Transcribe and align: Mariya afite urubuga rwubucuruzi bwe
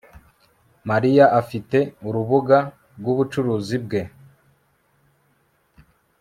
Mariya 0.89 1.25
afite 1.41 1.77
urubuga 2.07 2.57
rwubucuruzi 2.97 3.75
bwe 3.83 4.01